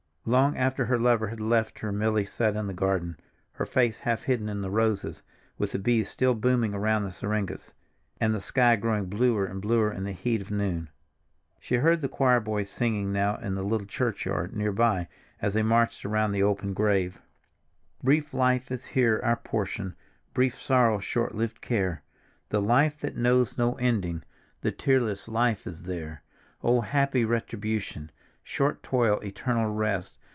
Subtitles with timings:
[0.23, 3.19] Long after her lover had left her Milly sat in the garden,
[3.53, 5.23] her face half hidden in the roses,
[5.57, 7.73] with the bees still booming around the syringas,
[8.19, 10.89] and the sky growing bluer and bluer in the heat of noon.
[11.59, 15.07] She heard the choir boys singing now in the little churchyard near by
[15.41, 17.19] as they marched around the open grave,
[18.05, 19.95] "_Brief life is here our portion,
[20.35, 22.03] Brief sorrow, shortlived care,
[22.49, 24.21] The life that knows no ending,
[24.61, 26.21] The tearless life, is there.
[26.61, 28.11] Oh happy retribution,
[28.43, 30.17] Short toil, eternal rest!